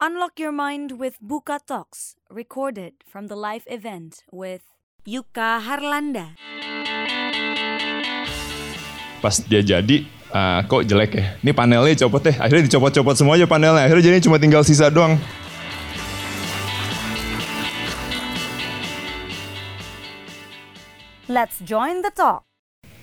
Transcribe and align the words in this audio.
Unlock 0.00 0.40
your 0.40 0.48
mind 0.48 0.96
with 0.96 1.20
Buka 1.20 1.60
Talks, 1.60 2.16
recorded 2.32 3.04
from 3.04 3.28
the 3.28 3.36
live 3.36 3.68
event 3.68 4.24
with 4.32 4.64
Yuka 5.04 5.60
Harlanda. 5.60 6.40
Pas 9.20 9.36
dia 9.44 9.60
jadi, 9.60 10.08
ah, 10.32 10.64
kok 10.64 10.88
jelek 10.88 11.20
ya? 11.20 11.36
Ini 11.44 11.52
panelnya 11.52 11.92
copot 12.00 12.24
deh. 12.24 12.32
Akhirnya 12.32 12.64
dicopot-copot 12.64 13.12
semua 13.12 13.36
aja 13.36 13.44
panelnya. 13.44 13.84
Akhirnya 13.84 14.08
jadi 14.08 14.24
cuma 14.24 14.40
tinggal 14.40 14.64
sisa 14.64 14.88
doang. 14.88 15.20
Let's 21.28 21.60
join 21.60 22.00
the 22.00 22.08
talk. 22.08 22.48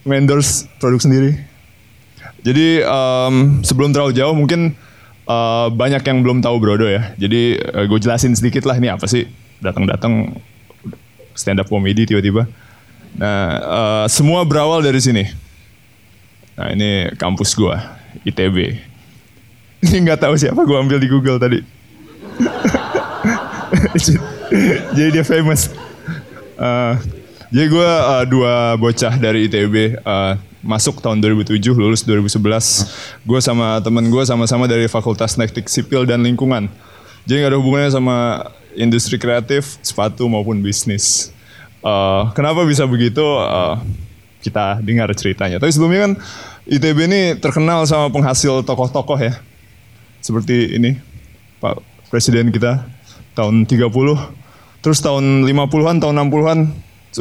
Endorse 0.02 0.66
produk 0.82 0.98
sendiri. 0.98 1.46
Jadi 2.42 2.82
em, 2.82 3.62
sebelum 3.62 3.94
terlalu 3.94 4.18
jauh 4.18 4.34
mungkin 4.34 4.74
eh, 5.28 5.68
banyak 5.72 6.04
yang 6.04 6.24
belum 6.24 6.40
tahu 6.40 6.56
Brodo 6.58 6.88
ya. 6.88 7.14
Jadi 7.20 7.60
gue 7.60 8.00
jelasin 8.00 8.34
sedikit 8.34 8.64
lah 8.64 8.80
ini 8.80 8.88
apa 8.88 9.06
sih 9.06 9.28
datang-datang 9.60 10.38
stand 11.36 11.62
up 11.62 11.68
comedy 11.70 12.08
tiba-tiba. 12.08 12.48
Nah 13.20 13.42
eh, 13.60 14.06
semua 14.10 14.48
berawal 14.48 14.82
dari 14.82 14.98
sini. 15.04 15.24
Nah 16.58 16.74
ini 16.74 17.14
kampus 17.20 17.54
gue 17.54 17.76
ITB. 18.26 18.58
Ini 19.86 20.10
nggak 20.10 20.26
tahu 20.26 20.34
siapa 20.34 20.66
gue 20.66 20.74
ambil 20.74 20.98
di 20.98 21.06
Google 21.06 21.38
tadi. 21.38 21.62
Jadi 24.98 25.10
dia 25.14 25.22
famous. 25.22 25.70
Eh, 26.58 26.94
jadi 27.48 27.68
gue 27.72 27.90
uh, 27.90 28.24
dua 28.28 28.76
bocah 28.76 29.14
dari 29.16 29.48
ITB 29.48 30.04
uh, 30.04 30.36
masuk 30.68 31.00
tahun 31.00 31.24
2007, 31.24 31.64
lulus 31.72 32.04
2011. 32.04 33.24
Gue 33.24 33.40
sama 33.40 33.80
temen 33.80 34.12
gue 34.12 34.24
sama-sama 34.28 34.68
dari 34.68 34.92
Fakultas 34.92 35.40
Teknik 35.40 35.72
Sipil 35.72 36.04
dan 36.04 36.20
Lingkungan. 36.28 36.68
Jadi 37.24 37.48
gak 37.48 37.52
ada 37.56 37.60
hubungannya 37.60 37.92
sama 37.92 38.16
industri 38.76 39.16
kreatif, 39.16 39.80
sepatu 39.80 40.28
maupun 40.28 40.60
bisnis. 40.60 41.32
Uh, 41.80 42.28
kenapa 42.36 42.68
bisa 42.68 42.84
begitu? 42.84 43.24
Uh, 43.24 43.80
kita 44.44 44.84
dengar 44.84 45.08
ceritanya. 45.16 45.58
Tapi 45.58 45.72
sebelumnya 45.72 46.12
kan 46.12 46.14
ITB 46.68 46.98
ini 47.08 47.22
terkenal 47.40 47.88
sama 47.88 48.12
penghasil 48.12 48.62
tokoh-tokoh 48.68 49.18
ya. 49.24 49.40
Seperti 50.20 50.76
ini, 50.76 51.00
Pak 51.64 51.80
Presiden 52.12 52.52
kita 52.52 52.84
tahun 53.34 53.64
30. 53.64 53.88
Terus 54.84 55.00
tahun 55.00 55.48
50-an, 55.48 55.96
tahun 56.00 56.16
60-an, 56.28 56.60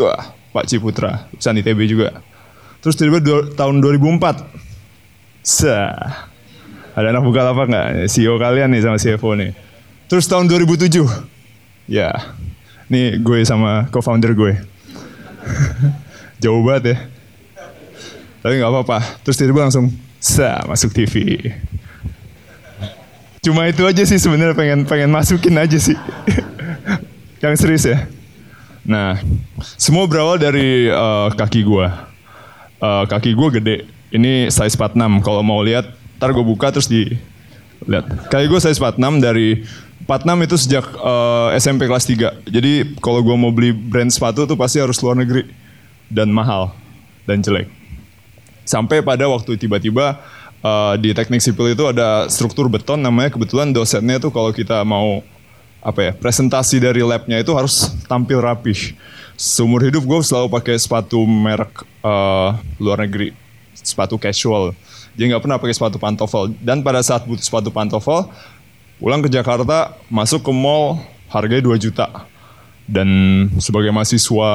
wah 0.03 0.23
Pak 0.55 0.65
Ciputra, 0.71 1.27
lulusan 1.35 1.59
ITB 1.63 1.81
juga. 1.89 2.23
Terus 2.87 3.03
tiba-tiba 3.03 3.51
tahun 3.59 3.83
2004, 3.83 4.47
sah, 5.43 6.31
ada 6.95 7.11
anak 7.11 7.27
buka 7.27 7.43
apa 7.43 7.67
nggak? 7.67 8.07
CEO 8.07 8.39
kalian 8.39 8.71
nih 8.71 8.87
sama 8.87 8.95
CFO 8.95 9.35
nih. 9.35 9.51
Terus 10.07 10.31
tahun 10.31 10.47
2007, 10.47 11.03
ya, 11.91 12.15
nih 12.87 13.19
gue 13.19 13.43
sama 13.43 13.91
co-founder 13.91 14.39
gue. 14.39 14.63
Jauh 16.47 16.63
banget 16.63 16.95
ya. 16.95 16.97
Tapi 18.47 18.55
nggak 18.55 18.71
apa-apa. 18.71 19.19
Terus 19.27 19.35
tiba-tiba 19.35 19.67
langsung, 19.67 19.91
sah, 20.23 20.63
masuk 20.71 20.95
TV. 20.95 21.43
Cuma 23.43 23.67
itu 23.67 23.83
aja 23.83 24.07
sih 24.07 24.23
sebenarnya 24.23 24.55
pengen 24.55 24.87
pengen 24.87 25.11
masukin 25.11 25.59
aja 25.59 25.75
sih. 25.75 25.99
Yang 27.43 27.67
serius 27.67 27.83
ya. 27.83 28.07
Nah, 28.87 29.19
semua 29.75 30.07
berawal 30.07 30.39
dari 30.39 30.87
eh, 30.87 31.29
kaki 31.35 31.67
gua. 31.67 32.06
Eh, 32.77 33.05
kaki 33.09 33.33
gua 33.33 33.49
gede. 33.49 33.89
Ini 34.13 34.53
size 34.53 34.77
46. 34.77 35.25
Kalau 35.25 35.41
mau 35.41 35.65
lihat, 35.65 35.89
ntar 36.21 36.31
gue 36.37 36.45
buka 36.45 36.69
terus 36.69 36.89
di 36.89 37.09
lihat. 37.89 38.05
Kaki 38.29 38.47
gua 38.53 38.61
size 38.61 38.77
46 38.77 39.21
dari 39.25 39.65
46 40.05 40.47
itu 40.47 40.57
sejak 40.61 40.85
eh, 40.85 41.49
SMP 41.57 41.89
kelas 41.89 42.05
3. 42.05 42.53
Jadi 42.53 43.01
kalau 43.01 43.25
gua 43.25 43.37
mau 43.41 43.49
beli 43.49 43.73
brand 43.73 44.13
sepatu 44.13 44.45
tuh 44.45 44.61
pasti 44.61 44.77
harus 44.77 45.01
luar 45.01 45.17
negeri 45.17 45.49
dan 46.13 46.29
mahal 46.29 46.77
dan 47.25 47.41
jelek. 47.41 47.73
Sampai 48.67 49.01
pada 49.01 49.31
waktu 49.31 49.55
tiba-tiba 49.55 50.19
uh, 50.59 50.99
di 50.99 51.15
teknik 51.15 51.39
sipil 51.39 51.71
itu 51.71 51.87
ada 51.87 52.27
struktur 52.27 52.67
beton 52.67 52.99
namanya 52.99 53.31
kebetulan 53.31 53.71
dosennya 53.71 54.19
tuh 54.19 54.35
kalau 54.35 54.51
kita 54.51 54.83
mau 54.83 55.23
apa 55.79 56.11
ya 56.11 56.13
presentasi 56.19 56.83
dari 56.83 56.99
labnya 57.07 57.39
itu 57.39 57.55
harus 57.55 57.95
tampil 58.11 58.43
rapih. 58.43 58.99
Seumur 59.39 59.87
hidup 59.87 60.03
gue 60.03 60.19
selalu 60.19 60.51
pakai 60.51 60.75
sepatu 60.83 61.23
merek 61.23 61.87
uh, 62.07 62.49
luar 62.79 63.03
negeri, 63.03 63.35
sepatu 63.75 64.15
casual. 64.17 64.73
Jadi 65.19 65.33
nggak 65.33 65.43
pernah 65.43 65.59
pakai 65.59 65.75
sepatu 65.75 65.99
pantofel. 65.99 66.55
Dan 66.63 66.87
pada 66.87 67.03
saat 67.03 67.27
butuh 67.27 67.43
sepatu 67.43 67.75
pantofel, 67.75 68.31
pulang 69.03 69.21
ke 69.25 69.29
Jakarta 69.33 69.99
masuk 70.07 70.47
ke 70.47 70.53
mall 70.55 71.03
harganya 71.33 71.65
2 71.67 71.83
juta. 71.83 72.07
Dan 72.87 73.09
sebagai 73.59 73.91
mahasiswa 73.91 74.51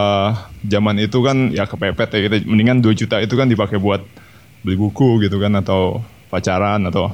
zaman 0.63 0.95
itu 1.03 1.19
kan 1.19 1.51
ya 1.51 1.67
kepepet 1.67 2.09
ya 2.15 2.19
kita 2.31 2.35
mendingan 2.47 2.79
2 2.79 2.95
juta 2.95 3.19
itu 3.19 3.35
kan 3.35 3.51
dipakai 3.51 3.75
buat 3.75 3.99
beli 4.63 4.79
buku 4.79 5.27
gitu 5.27 5.35
kan 5.41 5.51
atau 5.59 5.99
pacaran 6.31 6.79
atau 6.87 7.11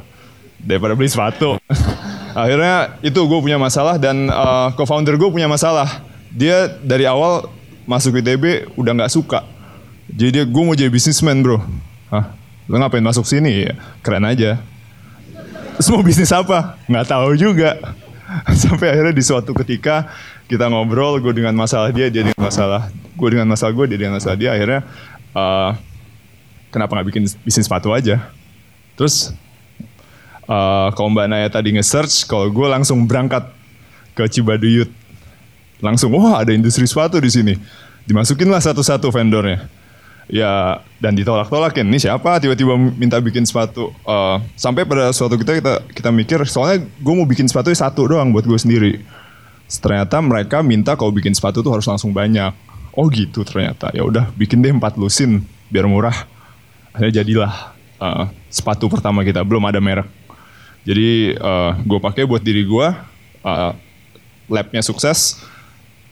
daripada 0.62 0.94
beli 0.94 1.09
sepatu. 1.09 1.58
Akhirnya 2.38 3.02
itu 3.02 3.18
gue 3.18 3.40
punya 3.42 3.58
masalah 3.58 3.97
dan 3.97 4.30
uh, 4.30 4.70
co-founder 4.78 5.18
gue 5.18 5.30
punya 5.34 5.50
masalah. 5.50 6.06
Dia 6.30 6.70
dari 6.86 7.09
awal 7.09 7.50
masuk 7.90 8.22
ITB 8.22 8.78
udah 8.78 8.94
nggak 8.94 9.09
suka. 9.09 9.56
Jadi 10.07 10.29
dia 10.31 10.44
gue 10.47 10.63
mau 10.63 10.75
jadi 10.75 10.88
bisnismen 10.88 11.44
bro. 11.44 11.59
Hah? 12.12 12.31
Lo 12.68 12.79
ngapain 12.79 13.03
masuk 13.03 13.28
sini? 13.28 13.68
Ya, 13.68 13.73
keren 14.03 14.23
aja. 14.28 14.59
Mau 15.91 16.03
bisnis 16.03 16.31
apa? 16.31 16.79
Nggak 16.88 17.07
tahu 17.07 17.35
juga. 17.40 17.79
Sampai 18.62 18.91
akhirnya 18.91 19.16
di 19.16 19.23
suatu 19.23 19.56
ketika 19.56 20.12
kita 20.47 20.67
ngobrol, 20.67 21.19
gue 21.23 21.31
dengan 21.31 21.56
masalah 21.56 21.91
dia, 21.91 22.12
dia 22.12 22.28
dengan 22.28 22.40
masalah, 22.40 22.91
gue 22.91 23.29
dengan 23.31 23.47
masalah 23.47 23.72
gue, 23.72 23.85
dia 23.88 24.00
dengan 24.00 24.16
masalah 24.19 24.35
dia. 24.35 24.51
Akhirnya 24.51 24.84
uh, 25.31 25.72
kenapa 26.72 26.91
nggak 27.00 27.07
bikin 27.07 27.23
bisnis 27.44 27.67
sepatu 27.67 27.96
aja? 27.96 28.19
Terus 29.00 29.31
uh, 30.47 30.91
kalau 30.91 31.12
Mbak 31.12 31.28
Naya 31.29 31.47
tadi 31.51 31.75
nge-search, 31.75 32.28
kalau 32.28 32.51
gue 32.51 32.67
langsung 32.67 33.07
berangkat 33.07 33.47
ke 34.17 34.23
Cibaduyut. 34.28 34.90
Langsung, 35.78 36.09
wah 36.17 36.41
ada 36.41 36.50
industri 36.57 36.90
sepatu 36.90 37.22
di 37.22 37.29
sini. 37.29 37.53
Dimasukin 38.09 38.50
lah 38.50 38.57
satu-satu 38.57 39.13
vendornya. 39.13 39.69
Ya, 40.28 40.84
dan 41.00 41.16
ditolak-tolakin. 41.16 41.88
Ini 41.88 42.04
siapa 42.04 42.36
tiba-tiba 42.44 42.76
minta 42.76 43.16
bikin 43.24 43.48
sepatu. 43.48 43.96
Uh, 44.04 44.44
sampai 44.60 44.84
pada 44.84 45.08
suatu 45.16 45.40
kita, 45.40 45.64
kita 45.64 45.74
kita 45.96 46.10
mikir, 46.12 46.44
soalnya 46.44 46.84
gue 46.84 47.14
mau 47.16 47.24
bikin 47.24 47.48
sepatu 47.48 47.72
satu 47.72 48.12
doang 48.12 48.36
buat 48.36 48.44
gue 48.44 48.60
sendiri. 48.60 49.00
Ternyata 49.72 50.20
mereka 50.20 50.60
minta 50.60 51.00
kalau 51.00 51.16
bikin 51.16 51.32
sepatu 51.32 51.64
tuh 51.64 51.72
harus 51.80 51.88
langsung 51.88 52.12
banyak. 52.12 52.52
Oh 52.92 53.08
gitu 53.08 53.48
ternyata. 53.48 53.88
Ya 53.96 54.04
udah 54.04 54.28
bikin 54.36 54.60
deh 54.60 54.76
empat 54.76 55.00
lusin 55.00 55.48
biar 55.72 55.88
murah. 55.88 56.28
Akhirnya 56.92 57.24
jadilah 57.24 57.72
uh, 57.96 58.28
sepatu 58.52 58.92
pertama 58.92 59.24
kita. 59.24 59.48
Belum 59.48 59.64
ada 59.64 59.80
merek. 59.80 60.12
Jadi 60.84 61.40
uh, 61.40 61.72
gue 61.88 62.00
pakai 62.04 62.28
buat 62.28 62.44
diri 62.44 62.68
gue. 62.68 62.88
Uh, 63.48 63.72
labnya 64.52 64.84
sukses. 64.84 65.40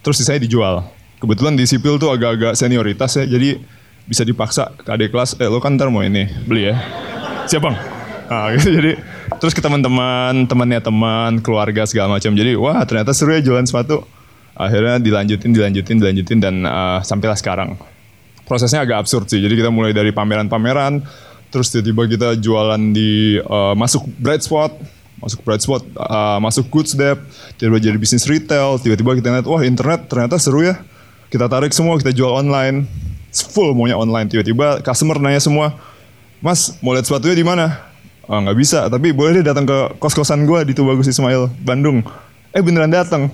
Terus 0.04 0.24
sisanya 0.24 0.48
dijual. 0.48 0.88
Kebetulan 1.20 1.60
di 1.60 1.68
sipil 1.68 2.00
tuh 2.00 2.16
agak-agak 2.16 2.56
senioritas 2.56 3.12
ya. 3.20 3.28
Jadi 3.28 3.75
bisa 4.06 4.22
dipaksa 4.22 4.74
ke 4.78 4.90
adik 4.90 5.10
kelas. 5.14 5.38
Eh 5.42 5.50
lo 5.50 5.58
kan 5.62 5.74
ntar 5.76 5.90
mau 5.90 6.06
ini 6.06 6.30
beli 6.46 6.70
ya. 6.70 6.78
Siap 7.50 7.62
bang. 7.62 7.76
Nah, 8.26 8.50
gitu. 8.58 8.70
Jadi 8.74 8.92
terus 9.38 9.54
ke 9.54 9.62
teman-teman, 9.62 10.46
temannya 10.50 10.82
teman, 10.82 11.32
keluarga 11.42 11.86
segala 11.86 12.18
macam. 12.18 12.34
Jadi 12.34 12.58
wah 12.58 12.82
ternyata 12.86 13.14
seru 13.14 13.34
ya 13.34 13.42
jualan 13.42 13.66
sepatu. 13.66 14.06
Akhirnya 14.56 15.04
dilanjutin, 15.04 15.52
dilanjutin, 15.52 15.96
dilanjutin 16.00 16.40
dan 16.40 16.56
uh, 16.64 17.04
sampailah 17.04 17.36
sekarang. 17.36 17.76
Prosesnya 18.48 18.88
agak 18.88 19.04
absurd 19.04 19.28
sih. 19.28 19.44
Jadi 19.44 19.60
kita 19.60 19.68
mulai 19.68 19.92
dari 19.92 20.16
pameran-pameran, 20.16 21.04
terus 21.52 21.76
tiba-tiba 21.76 22.08
kita 22.08 22.30
jualan 22.40 22.80
di 22.96 23.36
uh, 23.44 23.76
masuk 23.76 24.08
bright 24.16 24.48
spot, 24.48 24.72
masuk 25.20 25.44
bright 25.44 25.60
spot, 25.60 25.84
uh, 26.00 26.40
masuk 26.40 26.72
goods 26.72 26.96
dep, 26.96 27.20
tiba-tiba 27.60 27.92
jadi 27.92 27.98
bisnis 28.00 28.24
retail, 28.32 28.80
tiba-tiba 28.80 29.20
kita 29.20 29.28
lihat 29.36 29.48
wah 29.50 29.60
internet 29.60 30.08
ternyata 30.08 30.40
seru 30.40 30.64
ya. 30.64 30.80
Kita 31.28 31.52
tarik 31.52 31.76
semua, 31.76 32.00
kita 32.00 32.16
jual 32.16 32.32
online, 32.32 32.88
full 33.44 33.76
maunya 33.76 34.00
online. 34.00 34.32
Tiba-tiba 34.32 34.80
customer 34.86 35.20
nanya 35.20 35.44
semua, 35.44 35.76
Mas 36.40 36.78
mau 36.80 36.94
lihat 36.96 37.10
sepatunya 37.10 37.36
di 37.36 37.44
mana? 37.44 37.92
Ah, 38.26 38.42
nggak 38.42 38.58
bisa, 38.58 38.90
tapi 38.90 39.14
boleh 39.14 39.42
deh 39.42 39.46
datang 39.46 39.70
ke 39.70 40.02
kos-kosan 40.02 40.50
gue 40.50 40.66
di 40.66 40.74
Tubagus 40.74 41.06
Ismail, 41.06 41.50
Bandung. 41.62 42.02
Eh 42.54 42.62
beneran 42.62 42.90
datang. 42.90 43.30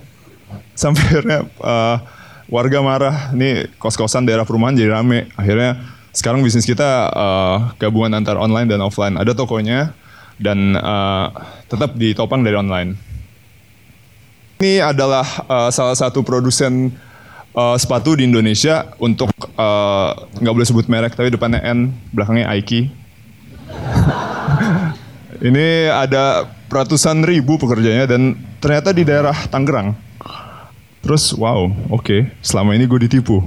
Sampai 0.75 1.03
akhirnya 1.07 1.48
uh, 1.63 1.95
warga 2.51 2.83
marah, 2.83 3.31
nih 3.31 3.71
kos-kosan 3.80 4.27
daerah 4.27 4.44
perumahan 4.44 4.75
jadi 4.75 5.00
rame. 5.00 5.31
Akhirnya 5.39 5.80
sekarang 6.12 6.44
bisnis 6.44 6.68
kita 6.68 7.07
uh, 7.07 7.57
gabungan 7.80 8.19
antar 8.19 8.36
online 8.36 8.68
dan 8.68 8.83
offline. 8.83 9.15
Ada 9.15 9.31
tokonya 9.31 9.95
dan 10.36 10.75
uh, 10.75 11.31
tetap 11.71 11.95
ditopang 11.95 12.44
dari 12.44 12.59
online. 12.59 13.00
Ini 14.59 14.92
adalah 14.92 15.25
uh, 15.48 15.69
salah 15.74 15.95
satu 15.95 16.21
produsen 16.21 16.92
uh, 17.56 17.77
sepatu 17.80 18.15
di 18.15 18.27
Indonesia 18.27 18.92
untuk 19.00 19.31
uh, 19.56 20.12
nggak 20.39 20.53
boleh 20.53 20.68
sebut 20.68 20.86
merek 20.88 21.15
tapi 21.15 21.31
depannya 21.31 21.59
N, 21.63 21.92
belakangnya 22.12 22.48
Aiki. 22.51 22.92
Ini 25.48 25.89
ada 25.89 26.45
ratusan 26.69 27.25
ribu 27.25 27.57
pekerjanya 27.57 28.06
dan 28.06 28.38
ternyata 28.62 28.94
di 28.94 29.01
daerah 29.01 29.33
Tangerang. 29.50 29.98
Terus 31.01 31.33
wow, 31.33 31.65
oke, 31.89 32.06
okay, 32.06 32.19
selama 32.45 32.77
ini 32.77 32.86
gue 32.86 33.09
ditipu. 33.09 33.42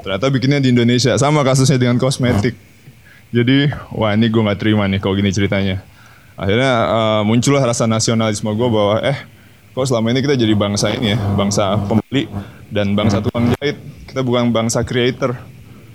Ternyata 0.00 0.32
bikinnya 0.32 0.56
di 0.56 0.72
Indonesia, 0.72 1.12
sama 1.20 1.44
kasusnya 1.44 1.76
dengan 1.76 2.00
kosmetik. 2.00 2.56
Jadi, 3.28 3.68
wah 3.92 4.16
ini 4.16 4.32
gue 4.32 4.40
nggak 4.40 4.56
terima 4.56 4.88
nih 4.88 5.04
kalau 5.04 5.20
gini 5.20 5.28
ceritanya. 5.28 5.84
Akhirnya 6.40 6.72
uh, 6.88 7.22
muncullah 7.28 7.60
rasa 7.60 7.84
nasionalisme 7.84 8.48
gue 8.56 8.68
bahwa 8.72 9.04
eh 9.04 9.20
kok 9.70 9.86
selama 9.86 10.10
ini 10.10 10.20
kita 10.22 10.34
jadi 10.34 10.54
bangsa 10.58 10.90
ini 10.94 11.14
ya, 11.14 11.18
bangsa 11.38 11.78
pembeli 11.78 12.26
dan 12.70 12.94
bangsa 12.98 13.22
tukang 13.22 13.50
jahit. 13.54 13.78
Kita 14.06 14.26
bukan 14.26 14.50
bangsa 14.50 14.82
creator. 14.82 15.38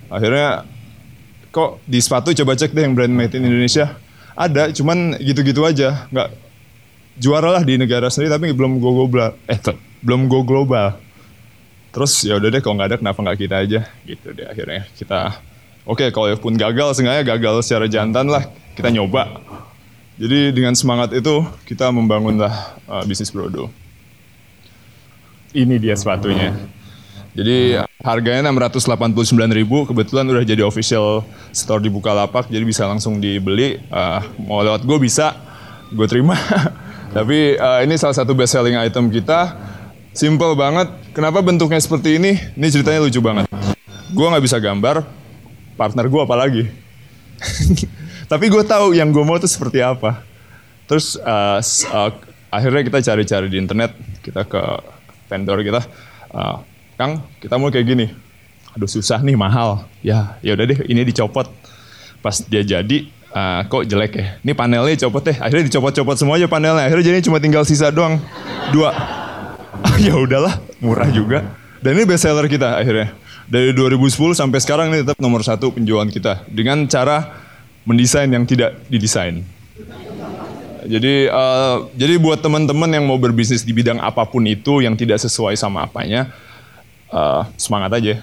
Akhirnya 0.07 0.63
kok 1.51 1.83
di 1.83 1.99
sepatu 1.99 2.31
coba 2.31 2.55
cek 2.55 2.71
deh 2.71 2.83
yang 2.87 2.95
brand 2.95 3.11
made 3.11 3.35
in 3.35 3.43
Indonesia. 3.43 3.99
Ada 4.35 4.71
cuman 4.71 5.19
gitu-gitu 5.19 5.63
aja. 5.67 6.07
Nggak 6.11 6.29
juara 7.19 7.59
lah 7.59 7.63
di 7.63 7.79
negara 7.79 8.07
sendiri 8.07 8.31
tapi 8.31 8.51
belum 8.55 8.79
go 8.79 8.91
global. 8.95 9.35
Eh 9.47 9.59
belum 10.03 10.31
go 10.31 10.47
global. 10.47 10.95
Terus 11.91 12.11
ya 12.27 12.39
udah 12.39 12.51
deh 12.51 12.59
kalau 12.63 12.75
nggak 12.79 12.89
ada 12.91 12.97
kenapa 12.99 13.19
nggak 13.23 13.39
kita 13.39 13.55
aja? 13.59 13.79
Gitu 14.07 14.27
deh 14.31 14.47
akhirnya. 14.47 14.87
Kita 14.95 15.43
oke 15.83 16.07
okay, 16.07 16.09
kalau 16.15 16.31
pun 16.39 16.55
gagal 16.55 16.95
sengaja 16.95 17.23
gagal 17.23 17.63
secara 17.67 17.91
jantan 17.91 18.31
lah. 18.31 18.47
Kita 18.75 18.91
nyoba 18.91 19.43
jadi 20.15 20.55
dengan 20.55 20.73
semangat 20.75 21.11
itu 21.15 21.43
kita 21.67 21.91
membangunlah 21.91 22.79
uh, 22.87 23.03
bisnis 23.03 23.31
Brodo 23.31 23.71
ini 25.55 25.79
dia 25.79 25.95
sepatunya 25.95 26.55
jadi 27.35 27.83
harganya 27.99 28.47
689 28.47 29.11
ribu, 29.51 29.83
kebetulan 29.83 30.23
udah 30.23 30.47
jadi 30.47 30.63
official 30.63 31.27
store 31.51 31.83
di 31.83 31.91
Bukalapak, 31.91 32.47
jadi 32.47 32.63
bisa 32.63 32.87
langsung 32.87 33.19
dibeli. 33.19 33.75
Uh, 33.91 34.23
mau 34.47 34.63
lewat 34.63 34.87
gue 34.87 34.97
bisa, 35.03 35.35
gue 35.91 36.07
terima. 36.07 36.39
Tapi 37.15 37.59
uh, 37.59 37.83
ini 37.83 37.99
salah 37.99 38.15
satu 38.15 38.31
best 38.31 38.55
selling 38.55 38.79
item 38.79 39.11
kita. 39.11 39.51
Simple 40.15 40.55
banget. 40.55 40.87
Kenapa 41.11 41.43
bentuknya 41.43 41.75
seperti 41.75 42.15
ini? 42.15 42.39
Ini 42.55 42.67
ceritanya 42.71 43.03
lucu 43.03 43.19
banget. 43.19 43.51
Gue 44.15 44.25
nggak 44.31 44.43
bisa 44.47 44.63
gambar, 44.63 45.03
partner 45.75 46.07
gue 46.07 46.21
apalagi. 46.23 46.63
Tapi 48.25 48.49
gue 48.49 48.63
tahu 48.65 48.97
yang 48.97 49.13
gue 49.13 49.21
mau 49.21 49.37
itu 49.37 49.45
seperti 49.45 49.85
apa. 49.85 50.25
Terus 50.85 51.17
uh, 51.21 51.61
uh, 51.93 52.11
akhirnya 52.49 52.81
kita 52.85 52.99
cari-cari 53.01 53.47
di 53.49 53.57
internet, 53.61 53.93
kita 54.21 54.45
ke 54.45 54.61
vendor 55.29 55.61
kita. 55.61 55.81
Uh, 56.33 56.61
Kang, 56.95 57.21
kita 57.41 57.57
mau 57.59 57.69
kayak 57.69 57.85
gini. 57.85 58.07
Aduh 58.77 58.89
susah 58.89 59.19
nih, 59.21 59.35
mahal. 59.35 59.87
Ya, 59.99 60.39
ya 60.39 60.55
udah 60.55 60.65
deh, 60.67 60.79
ini 60.87 61.03
dicopot. 61.07 61.47
Pas 62.23 62.41
dia 62.45 62.65
jadi, 62.65 63.07
uh, 63.35 63.61
kok 63.67 63.83
jelek 63.85 64.13
ya? 64.17 64.25
Ini 64.41 64.51
panelnya 64.55 64.95
copot 65.05 65.21
deh. 65.21 65.37
Akhirnya 65.37 65.67
dicopot-copot 65.67 66.15
semua 66.15 66.39
aja 66.39 66.47
panelnya. 66.47 66.87
Akhirnya 66.87 67.13
jadi 67.13 67.19
cuma 67.27 67.37
tinggal 67.43 67.67
sisa 67.67 67.91
doang. 67.91 68.17
Dua. 68.71 68.95
ya 70.05 70.15
udahlah, 70.15 70.57
murah 70.79 71.09
juga. 71.11 71.45
Dan 71.83 71.99
ini 71.99 72.07
best 72.07 72.25
seller 72.25 72.47
kita 72.49 72.81
akhirnya. 72.81 73.13
Dari 73.45 73.77
2010 73.77 74.33
sampai 74.33 74.57
sekarang 74.57 74.89
ini 74.89 75.05
tetap 75.05 75.21
nomor 75.21 75.45
satu 75.45 75.69
penjualan 75.69 76.09
kita. 76.09 76.49
Dengan 76.49 76.89
cara 76.89 77.44
mendesain 77.85 78.27
yang 78.27 78.43
tidak 78.43 78.75
didesain. 78.89 79.45
Jadi 80.85 81.29
uh, 81.29 81.89
jadi 81.97 82.21
buat 82.21 82.45
teman-teman 82.45 82.89
yang 82.93 83.05
mau 83.09 83.17
berbisnis 83.17 83.65
di 83.65 83.73
bidang 83.73 83.97
apa 83.97 84.21
pun 84.29 84.45
itu 84.45 84.85
yang 84.85 84.93
tidak 84.93 85.17
sesuai 85.17 85.57
sama 85.57 85.85
apanya, 85.89 86.29
uh, 87.09 87.45
semangat 87.57 87.97
aja. 87.97 88.21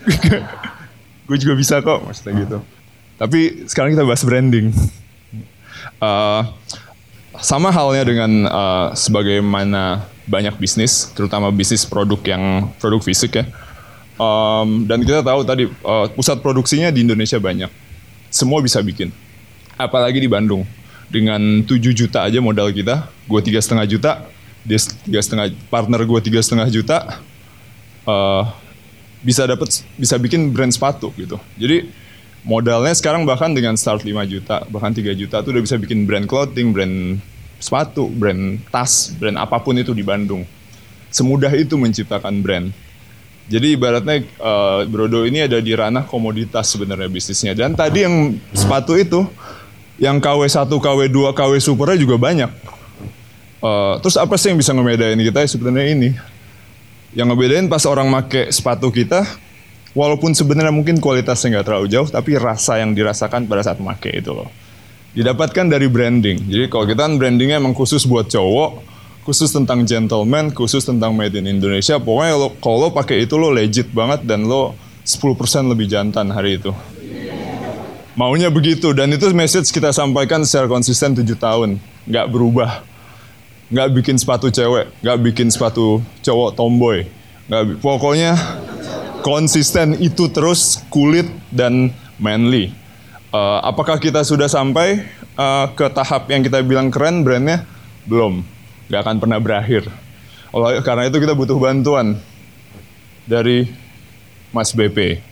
gue 1.28 1.36
juga 1.40 1.54
bisa 1.56 1.80
kok 1.80 2.04
maksudnya 2.04 2.32
gitu. 2.44 2.58
Tapi 3.16 3.68
sekarang 3.68 3.96
kita 3.96 4.04
bahas 4.04 4.24
branding. 4.24 4.72
Uh, 6.00 6.44
sama 7.40 7.72
halnya 7.72 8.04
dengan 8.04 8.48
uh, 8.48 8.88
sebagaimana 8.92 10.04
banyak 10.28 10.56
bisnis, 10.60 11.08
terutama 11.16 11.48
bisnis 11.48 11.88
produk 11.88 12.20
yang 12.24 12.68
produk 12.76 13.00
fisik 13.00 13.40
ya. 13.40 13.44
Um, 14.20 14.84
dan 14.84 15.00
kita 15.00 15.24
tahu 15.24 15.48
tadi 15.48 15.64
uh, 15.80 16.12
pusat 16.12 16.44
produksinya 16.44 16.92
di 16.92 17.08
Indonesia 17.08 17.40
banyak. 17.40 17.89
Semua 18.30 18.62
bisa 18.62 18.78
bikin. 18.80 19.10
Apalagi 19.74 20.22
di 20.22 20.30
Bandung. 20.30 20.62
Dengan 21.10 21.66
7 21.66 21.90
juta 21.90 22.22
aja 22.22 22.38
modal 22.38 22.70
kita, 22.70 23.10
gue 23.26 23.40
tiga 23.42 23.58
setengah 23.58 23.82
juta, 23.90 24.30
dia 24.62 24.78
tiga 24.78 25.18
setengah 25.18 25.50
partner 25.66 26.06
gue 26.06 26.20
tiga 26.22 26.38
setengah 26.38 26.70
juta, 26.70 27.18
uh, 28.06 28.46
bisa 29.20 29.42
dapat 29.44 29.82
bisa 29.98 30.14
bikin 30.22 30.54
brand 30.54 30.70
sepatu 30.70 31.10
gitu. 31.18 31.36
Jadi 31.58 31.90
modalnya 32.46 32.94
sekarang 32.94 33.26
bahkan 33.26 33.50
dengan 33.50 33.74
start 33.74 34.06
5 34.06 34.14
juta, 34.30 34.62
bahkan 34.70 34.94
3 34.94 35.12
juta 35.18 35.42
tuh 35.42 35.50
udah 35.50 35.62
bisa 35.66 35.76
bikin 35.82 36.06
brand 36.06 36.30
clothing, 36.30 36.70
brand 36.70 37.18
sepatu, 37.60 38.08
brand 38.08 38.62
tas, 38.72 39.12
brand 39.20 39.36
apa 39.36 39.60
pun 39.60 39.76
itu 39.76 39.92
di 39.92 40.06
Bandung. 40.06 40.48
Semudah 41.12 41.52
itu 41.52 41.76
menciptakan 41.76 42.40
brand. 42.40 42.70
Jadi 43.50 43.74
ibaratnya 43.74 44.22
uh, 44.38 44.86
Brodo 44.86 45.26
ini 45.26 45.42
ada 45.42 45.58
di 45.58 45.74
ranah 45.74 46.06
komoditas 46.06 46.70
sebenarnya 46.70 47.10
bisnisnya. 47.10 47.50
Dan 47.50 47.74
tadi 47.74 48.06
yang 48.06 48.38
sepatu 48.54 48.94
itu, 48.94 49.26
yang 49.98 50.22
KW1, 50.22 50.70
KW2, 50.70 51.18
KW 51.34 51.52
Supernya 51.58 51.98
juga 51.98 52.14
banyak. 52.14 52.50
Uh, 53.58 53.98
terus 53.98 54.14
apa 54.14 54.38
sih 54.38 54.54
yang 54.54 54.58
bisa 54.62 54.70
ngebedain 54.70 55.18
kita 55.18 55.42
sebenarnya 55.50 55.90
ini? 55.98 56.10
Yang 57.10 57.26
ngebedain 57.34 57.66
pas 57.66 57.82
orang 57.90 58.06
make 58.06 58.54
sepatu 58.54 58.86
kita, 58.94 59.26
walaupun 59.98 60.30
sebenarnya 60.30 60.70
mungkin 60.70 61.02
kualitasnya 61.02 61.58
nggak 61.58 61.66
terlalu 61.66 61.86
jauh, 61.90 62.06
tapi 62.06 62.38
rasa 62.38 62.78
yang 62.78 62.94
dirasakan 62.94 63.50
pada 63.50 63.66
saat 63.66 63.82
make 63.82 64.14
itu 64.14 64.30
loh. 64.30 64.46
Didapatkan 65.10 65.66
dari 65.66 65.90
branding. 65.90 66.46
Jadi 66.46 66.70
kalau 66.70 66.86
kita 66.86 67.02
kan 67.02 67.18
brandingnya 67.18 67.58
emang 67.58 67.74
khusus 67.74 68.06
buat 68.06 68.30
cowok, 68.30 68.78
khusus 69.30 69.54
tentang 69.54 69.86
gentleman, 69.86 70.50
khusus 70.50 70.82
tentang 70.82 71.14
made 71.14 71.38
in 71.38 71.46
Indonesia. 71.46 72.02
Pokoknya 72.02 72.34
lo, 72.34 72.50
kalau 72.58 72.82
lo 72.82 72.88
pakai 72.90 73.22
itu 73.22 73.38
lo 73.38 73.54
legit 73.54 73.86
banget 73.94 74.26
dan 74.26 74.50
lo 74.50 74.74
10% 75.06 75.70
lebih 75.70 75.86
jantan 75.86 76.34
hari 76.34 76.58
itu. 76.58 76.74
Maunya 78.18 78.50
begitu 78.50 78.90
dan 78.90 79.14
itu 79.14 79.30
message 79.30 79.70
kita 79.70 79.94
sampaikan 79.94 80.42
secara 80.42 80.66
konsisten 80.66 81.14
7 81.14 81.22
tahun, 81.38 81.78
nggak 82.10 82.26
berubah 82.26 82.90
nggak 83.70 83.88
bikin 84.02 84.18
sepatu 84.18 84.50
cewek, 84.50 84.90
nggak 84.98 85.18
bikin 85.30 85.46
sepatu 85.46 86.02
cowok 86.26 86.58
tomboy, 86.58 87.06
nggak 87.46 87.78
pokoknya 87.78 88.34
konsisten 89.22 89.94
itu 90.02 90.26
terus 90.34 90.82
kulit 90.90 91.30
dan 91.54 91.94
manly. 92.18 92.74
Uh, 93.30 93.62
apakah 93.62 94.02
kita 94.02 94.26
sudah 94.26 94.50
sampai 94.50 95.06
uh, 95.38 95.70
ke 95.78 95.86
tahap 95.94 96.26
yang 96.34 96.42
kita 96.42 96.66
bilang 96.66 96.90
keren 96.90 97.22
brandnya? 97.22 97.62
Belum, 98.10 98.42
nggak 98.90 99.00
akan 99.06 99.16
pernah 99.22 99.38
berakhir. 99.38 99.86
Oleh 100.50 100.82
karena 100.82 101.06
itu 101.06 101.22
kita 101.22 101.38
butuh 101.38 101.54
bantuan 101.62 102.18
dari 103.22 103.70
Mas 104.50 104.74
BP. 104.74 105.22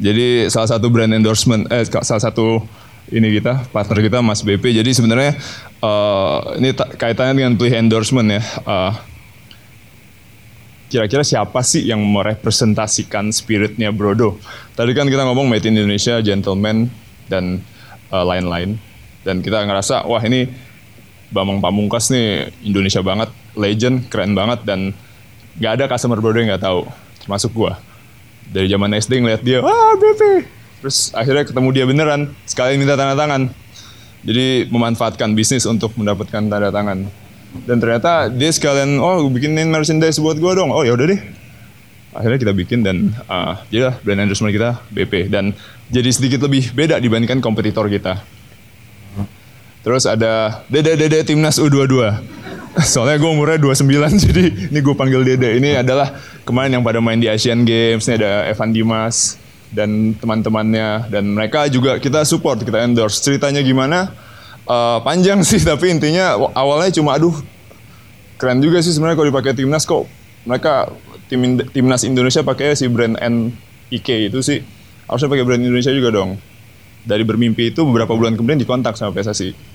Jadi 0.00 0.48
salah 0.48 0.72
satu 0.72 0.88
brand 0.88 1.12
endorsement, 1.12 1.68
eh 1.68 1.84
salah 1.84 2.22
satu 2.24 2.64
ini 3.12 3.28
kita 3.36 3.68
partner 3.68 4.00
kita 4.00 4.18
Mas 4.24 4.40
BP. 4.40 4.72
Jadi 4.72 4.90
sebenarnya 4.96 5.36
uh, 5.84 6.56
ini 6.56 6.72
kaitannya 6.72 7.36
dengan 7.36 7.54
pilih 7.60 7.74
endorsement 7.76 8.28
ya. 8.32 8.42
Uh, 8.64 8.92
kira-kira 10.88 11.20
siapa 11.20 11.60
sih 11.60 11.84
yang 11.84 12.00
merepresentasikan 12.00 13.28
spiritnya 13.28 13.92
Brodo? 13.92 14.40
Tadi 14.72 14.96
kan 14.96 15.04
kita 15.04 15.28
ngomong 15.28 15.52
made 15.52 15.68
in 15.68 15.76
Indonesia, 15.76 16.20
gentleman 16.24 16.88
dan 17.28 17.60
uh, 18.08 18.24
lain-lain. 18.24 18.80
Dan 19.20 19.44
kita 19.44 19.68
ngerasa 19.68 20.08
wah 20.08 20.22
ini 20.24 20.48
Bambang 21.28 21.60
Pamungkas 21.60 22.08
nih 22.08 22.48
Indonesia 22.64 23.04
banget, 23.04 23.28
legend, 23.52 24.08
keren 24.08 24.32
banget 24.32 24.64
dan 24.64 24.96
nggak 25.60 25.72
ada 25.78 25.84
customer 25.90 26.18
Brodo 26.22 26.40
yang 26.40 26.56
nggak 26.56 26.64
tahu, 26.64 26.88
termasuk 27.24 27.52
gua. 27.52 27.76
Dari 28.48 28.64
zaman 28.70 28.96
SD 28.96 29.20
ngeliat 29.20 29.42
dia, 29.44 29.60
ah 29.60 29.92
BP. 30.00 30.48
Terus 30.80 31.12
akhirnya 31.12 31.44
ketemu 31.44 31.68
dia 31.74 31.84
beneran, 31.84 32.32
sekali 32.48 32.80
minta 32.80 32.96
tanda 32.96 33.12
tangan 33.12 33.52
jadi 34.26 34.66
memanfaatkan 34.70 35.34
bisnis 35.34 35.62
untuk 35.68 35.94
mendapatkan 35.94 36.42
tanda 36.50 36.70
tangan. 36.74 37.06
Dan 37.64 37.76
ternyata 37.80 38.28
dia 38.28 38.50
sekalian, 38.50 38.98
oh 39.00 39.24
bikinin 39.30 39.70
merchandise 39.70 40.18
buat 40.20 40.36
gue 40.36 40.52
dong. 40.52 40.74
Oh 40.74 40.82
ya 40.82 40.94
udah 40.94 41.06
deh. 41.08 41.20
Akhirnya 42.12 42.38
kita 42.40 42.52
bikin 42.56 42.82
dan 42.82 43.14
uh, 43.30 43.62
jadilah 43.70 43.94
brand 44.02 44.20
endorsement 44.26 44.50
kita 44.50 44.80
BP 44.90 45.28
dan 45.30 45.54
jadi 45.92 46.08
sedikit 46.10 46.40
lebih 46.48 46.72
beda 46.74 46.98
dibandingkan 46.98 47.38
kompetitor 47.38 47.86
kita. 47.86 48.20
Terus 49.88 50.04
ada 50.04 50.60
Dede 50.68 51.00
Dede 51.00 51.24
Timnas 51.24 51.56
U22. 51.56 51.96
Soalnya 52.84 53.16
gue 53.16 53.30
umurnya 53.32 53.56
29 53.56 53.88
jadi 54.28 54.68
ini 54.68 54.78
gue 54.84 54.92
panggil 54.92 55.24
Dede. 55.24 55.56
Ini 55.56 55.80
adalah 55.80 56.12
kemarin 56.44 56.76
yang 56.76 56.84
pada 56.84 57.00
main 57.00 57.16
di 57.16 57.24
Asian 57.24 57.64
Games. 57.64 58.04
Ini 58.04 58.20
ada 58.20 58.52
Evan 58.52 58.76
Dimas, 58.76 59.40
dan 59.72 60.16
teman-temannya 60.16 61.12
dan 61.12 61.28
mereka 61.28 61.68
juga 61.68 62.00
kita 62.00 62.24
support 62.24 62.64
kita 62.64 62.80
endorse 62.84 63.20
ceritanya 63.20 63.60
gimana 63.60 64.12
uh, 64.64 64.98
panjang 65.04 65.44
sih 65.48 65.60
tapi 65.60 65.92
intinya 65.92 66.36
awalnya 66.56 66.88
cuma 66.92 67.16
aduh 67.20 67.36
keren 68.40 68.64
juga 68.64 68.80
sih 68.80 68.96
sebenarnya 68.96 69.16
kalau 69.20 69.28
dipakai 69.28 69.52
timnas 69.52 69.84
kok 69.84 70.08
mereka 70.48 70.88
tim 71.28 71.60
timnas 71.68 72.02
Indonesia 72.08 72.40
pakai 72.40 72.72
si 72.72 72.88
brand 72.88 73.20
NIK 73.20 74.32
itu 74.32 74.40
sih 74.40 74.64
harusnya 75.04 75.28
pakai 75.28 75.44
brand 75.44 75.60
Indonesia 75.60 75.92
juga 75.92 76.08
dong 76.08 76.40
dari 77.04 77.24
bermimpi 77.24 77.72
itu 77.72 77.84
beberapa 77.84 78.16
bulan 78.16 78.36
kemudian 78.40 78.56
dikontak 78.56 78.96
sama 78.96 79.12
PSSI 79.12 79.67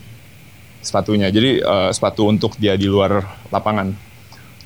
sepatunya. 0.84 1.32
Jadi 1.32 1.63
uh, 1.63 1.90
sepatu 1.90 2.28
untuk 2.28 2.60
dia 2.60 2.75
di 2.75 2.86
luar 2.86 3.24
lapangan. 3.50 3.96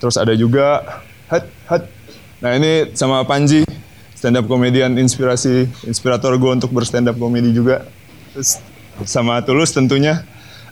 Terus 0.02 0.18
ada 0.18 0.34
juga 0.34 0.84
hat 1.30 1.46
hat. 1.70 1.88
Nah 2.42 2.54
ini 2.58 2.92
sama 2.98 3.24
Panji 3.24 3.64
stand 4.18 4.38
up 4.42 4.50
komedian 4.50 4.98
inspirasi 4.98 5.70
inspirator 5.86 6.34
gue 6.36 6.52
untuk 6.52 6.74
berstand 6.74 7.08
up 7.08 7.16
komedi 7.16 7.54
juga. 7.54 7.86
Terus 8.34 8.58
sama 9.06 9.40
Tulus 9.46 9.70
tentunya 9.72 10.26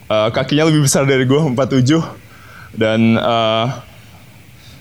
uh, 0.09 0.33
kakinya 0.33 0.67
lebih 0.67 0.89
besar 0.89 1.05
dari 1.05 1.29
gue 1.29 1.37
47 1.37 2.01
dan 2.75 3.21
uh, 3.21 3.69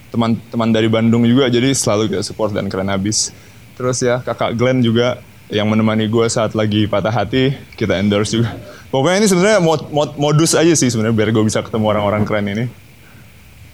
teman-teman 0.08 0.70
dari 0.70 0.88
Bandung 0.88 1.26
juga 1.26 1.50
jadi 1.52 1.74
selalu 1.76 2.16
kita 2.16 2.24
support 2.24 2.56
dan 2.56 2.72
keren 2.72 2.88
habis. 2.88 3.36
Terus 3.76 4.00
ya 4.00 4.22
kakak 4.24 4.56
Glenn 4.56 4.80
juga 4.80 5.20
yang 5.52 5.68
menemani 5.68 6.08
gue 6.08 6.24
saat 6.30 6.56
lagi 6.56 6.88
patah 6.88 7.12
hati 7.12 7.52
kita 7.76 8.00
endorse 8.00 8.40
juga. 8.40 8.56
Pokoknya 8.94 9.18
ini 9.18 9.26
sebenarnya 9.26 9.58
mod, 9.58 9.90
mod, 9.90 10.14
modus 10.14 10.54
aja 10.54 10.70
sih 10.70 10.86
sebenarnya 10.86 11.18
biar 11.18 11.34
gue 11.34 11.42
bisa 11.42 11.66
ketemu 11.66 11.90
orang-orang 11.90 12.22
keren 12.22 12.46
ini. 12.46 12.70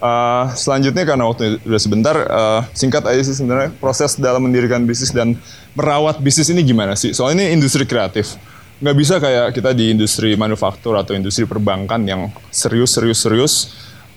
Uh, 0.00 0.48
selanjutnya 0.56 1.04
karena 1.04 1.28
waktu 1.28 1.60
udah 1.60 1.76
sebentar, 1.76 2.16
uh, 2.16 2.64
singkat 2.72 3.04
aja 3.04 3.20
sih 3.20 3.36
sebenarnya 3.36 3.68
proses 3.84 4.16
dalam 4.16 4.48
mendirikan 4.48 4.80
bisnis 4.88 5.12
dan 5.12 5.36
merawat 5.76 6.24
bisnis 6.24 6.48
ini 6.48 6.64
gimana 6.64 6.96
sih? 6.96 7.12
Soalnya 7.12 7.44
ini 7.44 7.60
industri 7.60 7.84
kreatif. 7.84 8.40
Nggak 8.80 8.96
bisa 8.96 9.14
kayak 9.20 9.52
kita 9.52 9.76
di 9.76 9.92
industri 9.92 10.40
manufaktur 10.40 10.96
atau 10.96 11.12
industri 11.12 11.44
perbankan 11.44 12.00
yang 12.08 12.32
serius, 12.48 12.96
serius, 12.96 13.20
serius 13.20 13.54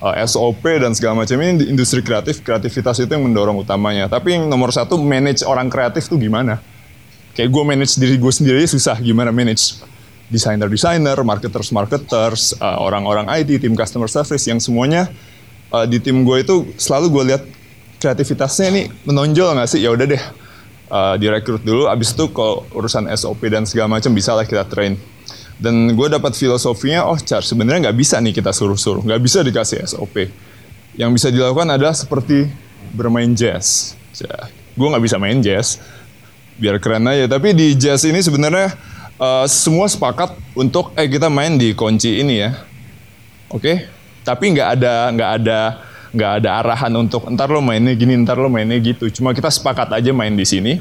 uh, 0.04 0.16
eh, 0.16 0.28
SOP 0.28 0.64
dan 0.80 0.92
segala 0.92 1.24
macam 1.24 1.40
ini 1.40 1.68
industri 1.72 2.04
kreatif 2.04 2.44
kreativitas 2.44 3.00
itu 3.00 3.08
yang 3.08 3.24
mendorong 3.24 3.64
utamanya 3.64 4.12
tapi 4.12 4.36
yang 4.36 4.52
nomor 4.52 4.76
satu 4.76 5.00
manage 5.00 5.48
orang 5.48 5.72
kreatif 5.72 6.12
tuh 6.12 6.20
gimana 6.20 6.60
kayak 7.34 7.50
gue 7.50 7.64
manage 7.64 7.96
diri 7.96 8.20
gue 8.20 8.34
sendiri 8.34 8.64
susah 8.68 9.00
gimana 9.00 9.32
manage 9.32 9.80
desainer 10.32 10.68
desainer 10.72 11.18
marketers 11.24 11.70
marketers 11.76 12.56
uh, 12.62 12.80
orang-orang 12.80 13.28
IT 13.42 13.64
tim 13.64 13.76
customer 13.76 14.08
service 14.08 14.44
yang 14.48 14.60
semuanya 14.62 15.12
uh, 15.72 15.84
di 15.84 16.00
tim 16.00 16.24
gue 16.24 16.44
itu 16.44 16.70
selalu 16.80 17.06
gue 17.12 17.24
lihat 17.34 17.44
kreativitasnya 18.00 18.66
ini 18.72 18.82
menonjol 19.08 19.56
nggak 19.56 19.68
sih 19.68 19.80
ya 19.84 19.92
udah 19.92 20.06
deh 20.08 20.24
uh, 20.92 21.16
direkrut 21.20 21.64
dulu 21.64 21.88
abis 21.92 22.16
itu 22.16 22.32
kalau 22.32 22.64
urusan 22.76 23.08
SOP 23.16 23.48
dan 23.52 23.68
segala 23.68 24.00
macam 24.00 24.12
bisa 24.12 24.36
lah 24.36 24.48
kita 24.48 24.68
train 24.68 24.96
dan 25.64 25.94
gue 25.94 26.08
dapat 26.10 26.34
filosofinya, 26.34 27.06
oh 27.06 27.16
Char 27.16 27.46
sebenarnya 27.46 27.90
nggak 27.90 27.98
bisa 27.98 28.18
nih 28.18 28.34
kita 28.34 28.50
suruh-suruh, 28.50 29.06
nggak 29.06 29.22
bisa 29.22 29.40
dikasih 29.46 29.86
SOP. 29.86 30.28
Yang 30.98 31.10
bisa 31.16 31.28
dilakukan 31.32 31.72
adalah 31.72 31.96
seperti 31.96 32.50
bermain 32.94 33.32
jazz. 33.32 33.96
Ya, 34.18 34.50
gue 34.52 34.88
nggak 34.92 35.04
bisa 35.08 35.18
main 35.22 35.40
jazz, 35.40 35.80
biar 36.58 36.82
keren 36.84 37.06
aja. 37.06 37.32
Tapi 37.32 37.54
di 37.56 37.80
jazz 37.80 38.04
ini 38.04 38.20
sebenarnya 38.20 38.74
uh, 39.18 39.46
semua 39.50 39.86
sepakat 39.90 40.34
untuk 40.54 40.94
eh 40.98 41.10
kita 41.10 41.28
main 41.30 41.58
di 41.58 41.74
kunci 41.74 42.22
ini 42.22 42.42
ya, 42.42 42.52
oke? 43.50 43.62
Okay? 43.62 43.76
Tapi 44.24 44.56
nggak 44.56 44.70
ada 44.80 44.94
nggak 45.12 45.32
ada 45.42 45.60
nggak 46.14 46.32
ada 46.40 46.50
arahan 46.62 46.94
untuk 46.96 47.26
entar 47.26 47.50
lo 47.50 47.60
mainnya 47.60 47.92
gini, 47.98 48.14
entar 48.14 48.38
lo 48.38 48.48
mainnya 48.48 48.78
gitu. 48.80 49.10
Cuma 49.10 49.34
kita 49.34 49.50
sepakat 49.50 49.90
aja 49.92 50.14
main 50.14 50.32
di 50.34 50.46
sini. 50.46 50.80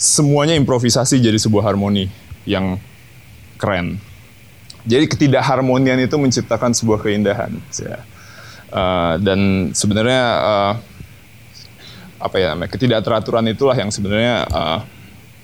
Semuanya 0.00 0.56
improvisasi 0.56 1.20
jadi 1.20 1.36
sebuah 1.36 1.68
harmoni 1.68 2.08
yang 2.48 2.80
keren. 3.60 4.00
Jadi 4.88 5.04
ketidakharmonian 5.12 6.00
itu 6.00 6.16
menciptakan 6.16 6.72
sebuah 6.72 7.04
keindahan. 7.04 7.52
Ya. 7.76 8.00
Uh, 8.70 9.20
dan 9.20 9.70
sebenarnya 9.76 10.24
uh, 10.40 10.72
apa 12.20 12.36
ya 12.36 12.54
namanya 12.54 12.70
ketidakteraturan 12.72 13.44
itulah 13.50 13.76
yang 13.76 13.92
sebenarnya 13.92 14.46
uh, 14.48 14.80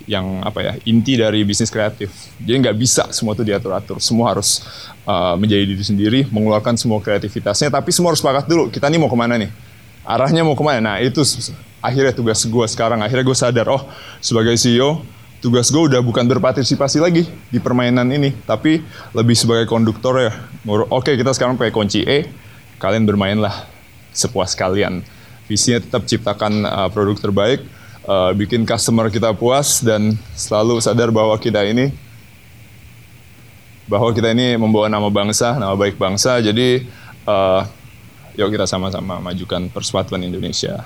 yang 0.06 0.40
apa 0.46 0.62
ya 0.62 0.72
inti 0.86 1.18
dari 1.18 1.42
bisnis 1.42 1.68
kreatif. 1.68 2.14
Jadi 2.38 2.56
nggak 2.62 2.76
bisa 2.78 3.10
semua 3.10 3.34
itu 3.34 3.42
diatur-atur. 3.42 3.98
Semua 3.98 4.32
harus 4.32 4.62
uh, 5.02 5.34
menjadi 5.34 5.66
diri 5.66 5.84
sendiri, 5.84 6.20
mengeluarkan 6.30 6.78
semua 6.78 7.02
kreativitasnya. 7.02 7.68
Tapi 7.68 7.90
semua 7.90 8.14
harus 8.14 8.22
sepakat 8.22 8.46
dulu. 8.46 8.70
Kita 8.70 8.86
nih 8.86 9.02
mau 9.02 9.10
ke 9.10 9.18
mana 9.18 9.34
nih? 9.36 9.50
Arahnya 10.06 10.46
mau 10.46 10.54
ke 10.54 10.62
mana? 10.62 10.78
Nah 10.78 10.96
itu 11.02 11.26
akhirnya 11.82 12.14
tugas 12.14 12.38
gue 12.46 12.66
sekarang. 12.70 13.02
Akhirnya 13.02 13.26
gue 13.26 13.36
sadar, 13.36 13.66
oh 13.66 13.82
sebagai 14.22 14.54
CEO 14.54 15.02
tugas 15.42 15.68
gue 15.68 15.82
udah 15.92 16.00
bukan 16.00 16.24
berpartisipasi 16.26 16.98
lagi 17.02 17.28
di 17.52 17.58
permainan 17.60 18.08
ini, 18.08 18.32
tapi 18.48 18.80
lebih 19.12 19.36
sebagai 19.36 19.68
konduktor 19.68 20.30
ya. 20.30 20.32
Oke, 20.90 21.14
kita 21.14 21.30
sekarang 21.36 21.60
pakai 21.60 21.70
kunci 21.70 22.02
E, 22.02 22.26
kalian 22.80 23.04
bermainlah 23.04 23.68
sepuas 24.16 24.56
kalian. 24.56 25.04
Visinya 25.46 25.78
tetap 25.78 26.02
ciptakan 26.08 26.66
uh, 26.66 26.88
produk 26.90 27.14
terbaik, 27.20 27.62
uh, 28.06 28.30
bikin 28.32 28.62
customer 28.64 29.10
kita 29.10 29.34
puas 29.34 29.82
dan 29.82 30.14
selalu 30.38 30.78
sadar 30.80 31.10
bahwa 31.10 31.34
kita 31.36 31.62
ini 31.66 31.92
bahwa 33.86 34.10
kita 34.10 34.34
ini 34.34 34.58
membawa 34.58 34.90
nama 34.90 35.06
bangsa, 35.06 35.54
nama 35.54 35.74
baik 35.78 35.94
bangsa. 35.94 36.42
Jadi 36.42 36.86
uh, 37.26 37.62
yuk 38.34 38.50
kita 38.50 38.66
sama-sama 38.66 39.22
majukan 39.22 39.70
persatuan 39.70 40.22
Indonesia. 40.26 40.82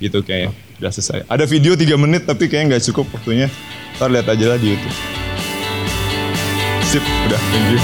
Gitu 0.00 0.18
kayaknya 0.24 0.50
udah 0.80 0.90
selesai. 0.90 1.28
Ada 1.28 1.44
video 1.46 1.76
3 1.76 1.86
menit 2.00 2.26
tapi 2.26 2.50
kayaknya 2.50 2.76
nggak 2.76 2.84
cukup 2.90 3.06
waktunya. 3.14 3.46
Ntar 3.98 4.10
lihat 4.10 4.26
aja 4.32 4.46
lah 4.56 4.58
di 4.58 4.74
YouTube. 4.74 4.96
Sip, 6.90 7.04
udah, 7.06 7.38
thank. 7.38 7.78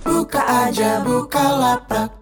Buka 0.00 0.40
aja, 0.40 1.04
buka 1.04 1.44
lapak. 1.52 2.19